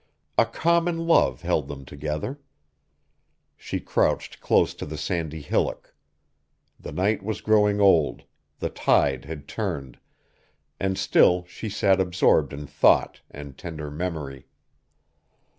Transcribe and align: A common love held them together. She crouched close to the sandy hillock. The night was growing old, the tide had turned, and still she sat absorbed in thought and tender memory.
A 0.35 0.45
common 0.47 1.05
love 1.05 1.43
held 1.43 1.67
them 1.67 1.85
together. 1.85 2.39
She 3.55 3.79
crouched 3.79 4.39
close 4.41 4.73
to 4.73 4.85
the 4.87 4.97
sandy 4.97 5.41
hillock. 5.41 5.93
The 6.79 6.91
night 6.91 7.21
was 7.21 7.39
growing 7.41 7.79
old, 7.79 8.23
the 8.57 8.69
tide 8.71 9.25
had 9.25 9.47
turned, 9.47 9.99
and 10.79 10.97
still 10.97 11.45
she 11.45 11.69
sat 11.69 12.01
absorbed 12.01 12.51
in 12.51 12.65
thought 12.65 13.21
and 13.29 13.55
tender 13.59 13.91
memory. 13.91 14.47